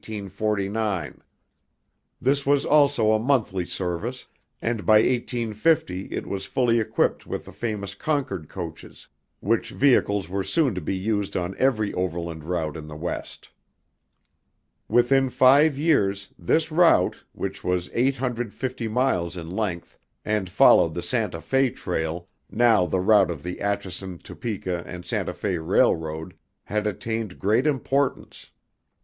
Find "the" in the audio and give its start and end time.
7.45-7.51, 12.87-12.95, 20.95-21.03, 22.87-22.99, 23.43-23.59